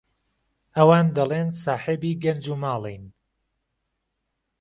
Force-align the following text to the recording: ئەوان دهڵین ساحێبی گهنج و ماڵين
ئەوان 0.77 1.05
دهڵین 1.17 1.49
ساحێبی 1.63 2.13
گهنج 2.23 2.45
و 2.51 2.55
ماڵين 2.63 3.03